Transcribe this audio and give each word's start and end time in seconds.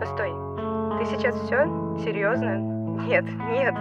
Постой, 0.00 0.32
ты 0.98 1.04
сейчас 1.14 1.34
все? 1.44 1.66
Серьезно? 2.02 2.56
Нет, 3.06 3.26
нет. 3.50 3.74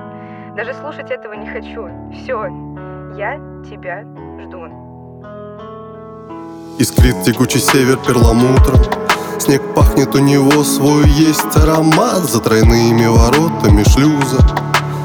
Даже 0.58 0.74
слушать 0.74 1.10
этого 1.12 1.32
не 1.32 1.48
хочу. 1.48 1.88
Все, 2.14 2.48
я 3.16 3.38
тебя 3.64 4.04
жду. 4.44 4.68
Искрит 6.78 7.24
тягучий 7.24 7.62
север 7.62 7.98
перламутром 8.06 8.80
Снег 9.40 9.62
пахнет 9.74 10.14
у 10.16 10.20
него 10.20 10.64
свой 10.64 11.08
есть 11.10 11.56
аромат 11.56 12.24
За 12.24 12.40
тройными 12.40 13.06
воротами 13.06 13.84
шлюза 13.84 14.40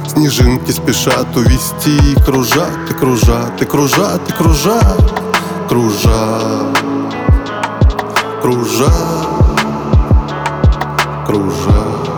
Снежинки 0.07 0.71
спешат 0.71 1.37
увести 1.37 1.97
И 2.13 2.23
кружат, 2.23 2.91
и 2.91 2.95
кружат, 2.95 3.61
и 3.61 3.65
кружат, 3.65 4.21
и 4.29 4.33
кружат 4.33 5.21
Кружат, 5.69 6.64
кружат 11.35 12.11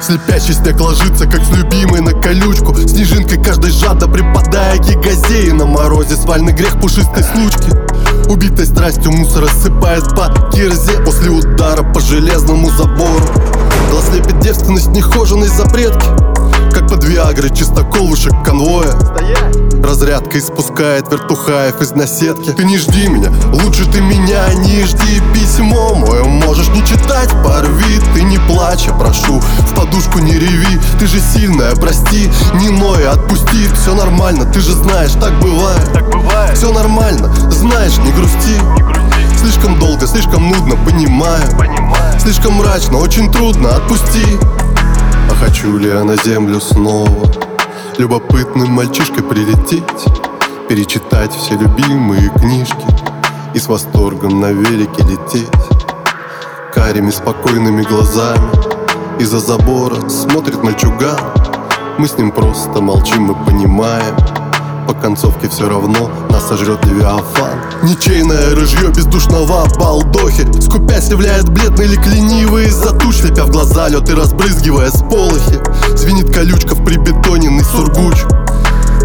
Слепящий 0.00 0.54
снег 0.54 0.80
ложится, 0.80 1.26
как 1.26 1.44
с 1.44 1.56
любимой 1.56 2.00
на 2.00 2.10
колючку. 2.10 2.74
Снежинкой 2.74 3.40
каждой 3.40 3.70
жадно 3.70 4.08
припадая 4.08 4.78
к 4.78 4.86
ягозеи 4.86 5.50
На 5.50 5.64
морозе 5.64 6.16
свальный 6.16 6.52
грех 6.52 6.80
пушистой 6.80 7.22
случки. 7.22 7.70
Убитой 8.28 8.66
страстью 8.66 9.12
мусор 9.12 9.44
рассыпает 9.44 10.04
по 10.16 10.50
кирзе 10.50 11.00
После 11.04 11.30
удара 11.30 11.82
по 11.82 12.00
железному 12.00 12.70
забору 12.70 13.41
слепит 14.12 14.40
девственность 14.40 14.88
нехоженной 14.88 15.48
запретки. 15.48 16.06
Как 16.72 16.88
под 16.88 17.04
виагрой 17.04 17.54
чистокол 17.54 18.08
вышек 18.08 18.32
конвоя. 18.44 18.92
Разрядка 19.82 20.38
испускает 20.38 21.10
вертухаев 21.10 21.80
из 21.80 21.92
наседки. 21.92 22.50
Ты 22.50 22.64
не 22.64 22.78
жди 22.78 23.08
меня, 23.08 23.30
лучше 23.52 23.90
ты 23.90 24.00
меня 24.00 24.52
не 24.54 24.84
жди. 24.84 25.20
Письмо 25.34 25.94
мое 25.94 26.24
можешь 26.24 26.68
не 26.68 26.84
читать, 26.86 27.30
порви. 27.42 28.00
Ты 28.14 28.22
не 28.22 28.38
плачь, 28.38 28.86
я 28.86 28.92
прошу, 28.92 29.40
в 29.40 29.74
подушку 29.74 30.18
не 30.20 30.34
реви. 30.34 30.78
Ты 30.98 31.06
же 31.06 31.18
сильная, 31.20 31.74
прости, 31.74 32.30
не 32.54 32.68
ной, 32.68 33.06
отпусти. 33.08 33.66
Все 33.74 33.94
нормально, 33.94 34.44
ты 34.44 34.60
же 34.60 34.72
знаешь, 34.72 35.12
так 35.12 35.38
бывает. 35.40 35.92
Так 35.92 36.10
бывает, 36.10 36.56
Все 36.56 36.72
нормально, 36.72 37.32
знаешь, 37.50 37.98
не 37.98 38.12
грусти, 38.12 38.56
Слишком 42.32 42.54
мрачно, 42.54 42.96
очень 42.96 43.30
трудно, 43.30 43.76
отпусти. 43.76 44.24
А 45.30 45.34
хочу 45.34 45.76
ли 45.76 45.90
я 45.90 46.02
на 46.02 46.16
землю 46.16 46.62
снова 46.62 47.30
Любопытным 47.98 48.70
мальчишкой 48.70 49.22
прилететь? 49.22 49.84
Перечитать 50.66 51.30
все 51.34 51.58
любимые 51.58 52.30
книжки 52.30 52.86
И 53.52 53.58
с 53.58 53.66
восторгом 53.68 54.40
на 54.40 54.50
велике 54.50 55.02
лететь. 55.02 55.46
Карими 56.72 57.10
спокойными 57.10 57.82
глазами 57.82 58.50
Из-за 59.20 59.38
забора 59.38 60.08
смотрит 60.08 60.62
мальчуган. 60.62 61.20
Мы 61.98 62.08
с 62.08 62.16
ним 62.16 62.30
просто 62.30 62.80
молчим 62.80 63.30
и 63.30 63.44
понимаем 63.44 64.16
по 64.16 64.41
концовке 65.02 65.48
все 65.48 65.68
равно 65.68 66.10
нас 66.30 66.48
сожрет 66.48 66.84
Левиафан. 66.86 67.58
Ничейное 67.82 68.54
рыжье 68.54 68.88
бездушного 68.90 69.66
балдохи 69.76 70.46
Скупясь 70.60 71.08
являет 71.08 71.48
бледный 71.48 71.86
лик 71.86 72.06
ленивый 72.06 72.66
из-за 72.66 72.92
туч 72.92 73.16
Слепя 73.16 73.44
в 73.44 73.50
глаза 73.50 73.88
лед 73.88 74.08
и 74.08 74.14
разбрызгивая 74.14 74.90
сполохи. 74.90 75.58
Звенит 75.96 76.32
колючка 76.32 76.76
в 76.76 76.84
прибетоненный 76.84 77.64
сургуч. 77.64 78.22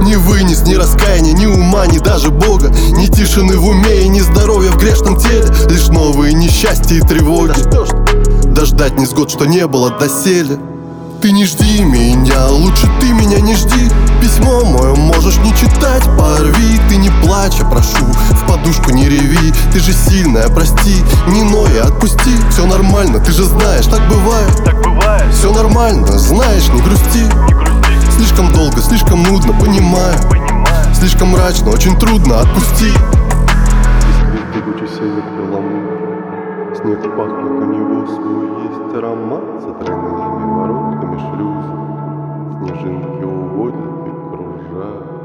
Не 0.04 0.18
вынес 0.18 0.62
ни 0.68 0.76
раскаяния, 0.76 1.34
ни 1.34 1.48
ума, 1.48 1.88
ни 1.88 1.98
даже 1.98 2.30
Бога. 2.30 2.70
Ни 2.70 3.08
тишины 3.08 3.58
в 3.58 3.66
уме 3.68 4.04
и 4.04 4.08
ни 4.08 4.20
здоровья 4.20 4.70
в 4.72 4.78
грешном 4.78 5.18
теле. 5.18 5.48
Лишь 5.68 5.88
новые 5.88 6.34
несчастья 6.34 6.96
и 6.96 7.02
тревоги. 7.02 7.54
Дождать 8.54 9.00
несгод, 9.00 9.32
что 9.32 9.46
не 9.46 9.66
было 9.66 9.90
доселе 9.90 10.60
Ты 11.22 11.32
не 11.32 11.46
жди 11.46 11.84
меня, 11.84 12.48
лучше 12.48 12.88
ты 13.00 13.12
меня 13.12 13.40
не 13.40 13.56
жди. 13.56 13.90
Письмо 14.22 14.64
мое 14.64 14.94
можешь 14.96 15.38
не 15.38 15.52
читать, 15.56 16.04
порви. 16.16 16.80
Ты 16.90 16.98
не 16.98 17.10
плачь, 17.24 17.56
я 17.58 17.66
прошу, 17.66 18.06
в 18.06 18.48
подушку 18.48 18.92
не 18.92 19.10
реви. 19.10 19.52
Ты 19.74 19.80
же 19.80 19.94
сильная, 19.94 20.48
прости, 20.50 21.04
не 21.30 21.42
ной, 21.42 21.82
отпусти. 21.82 22.36
Все 22.52 22.68
нормально, 22.68 23.20
ты 23.20 23.32
же 23.32 23.46
знаешь, 23.46 23.88
так 23.88 24.08
бывает. 24.08 24.64
Так 24.64 24.80
бывает, 24.84 25.34
Все 25.34 25.52
нормально, 25.52 26.20
знаешь, 26.20 26.68
не 26.70 26.82
грусти. 26.82 27.24
Не 27.24 27.54
грусти, 27.54 28.12
Слишком 28.16 28.54
долго, 28.54 28.80
слишком 28.80 29.24
нудно, 29.24 29.54
понимаю. 29.54 30.16
Понимаю. 30.30 30.94
Слишком 30.94 31.30
мрачно, 31.30 31.72
очень 31.72 31.98
трудно, 31.98 32.42
отпусти. 32.42 32.90
Искрит 32.90 34.90
север 34.96 35.24
пахнет, 36.88 37.16
пахнет, 37.16 37.52
у 37.52 37.66
него 37.66 38.06
свой 38.08 38.64
есть 38.64 38.96
аромат 38.96 39.62
За 39.62 39.74
тройными 39.74 40.60
воротками 40.60 41.18
шлюза 41.18 41.88
снежинки 42.60 43.24
уводят 43.24 44.08
и 44.08 44.12
кружат. 44.30 45.17